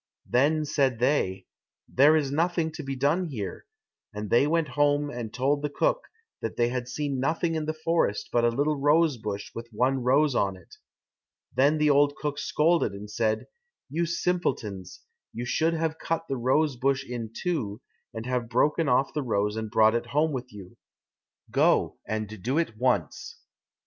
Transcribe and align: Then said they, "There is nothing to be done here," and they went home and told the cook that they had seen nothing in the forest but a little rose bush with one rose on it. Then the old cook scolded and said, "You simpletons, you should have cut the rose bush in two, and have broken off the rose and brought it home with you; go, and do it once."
Then 0.27 0.65
said 0.65 0.97
they, 0.97 1.45
"There 1.87 2.15
is 2.15 2.31
nothing 2.31 2.71
to 2.71 2.81
be 2.81 2.95
done 2.95 3.25
here," 3.27 3.67
and 4.11 4.31
they 4.31 4.47
went 4.47 4.69
home 4.69 5.11
and 5.11 5.31
told 5.31 5.61
the 5.61 5.69
cook 5.69 6.07
that 6.41 6.57
they 6.57 6.69
had 6.69 6.87
seen 6.87 7.19
nothing 7.19 7.53
in 7.53 7.65
the 7.67 7.75
forest 7.85 8.29
but 8.31 8.43
a 8.43 8.49
little 8.49 8.77
rose 8.77 9.17
bush 9.19 9.51
with 9.53 9.69
one 9.71 9.99
rose 10.01 10.33
on 10.33 10.57
it. 10.57 10.77
Then 11.53 11.77
the 11.77 11.91
old 11.91 12.15
cook 12.15 12.39
scolded 12.39 12.93
and 12.93 13.11
said, 13.11 13.45
"You 13.91 14.07
simpletons, 14.07 15.01
you 15.33 15.45
should 15.45 15.75
have 15.75 15.99
cut 15.99 16.27
the 16.27 16.35
rose 16.35 16.77
bush 16.77 17.05
in 17.07 17.31
two, 17.31 17.79
and 18.11 18.25
have 18.25 18.49
broken 18.49 18.89
off 18.89 19.13
the 19.13 19.21
rose 19.21 19.55
and 19.55 19.69
brought 19.69 19.93
it 19.93 20.07
home 20.07 20.31
with 20.31 20.51
you; 20.51 20.77
go, 21.51 21.99
and 22.07 22.41
do 22.41 22.57
it 22.57 22.75
once." 22.75 23.39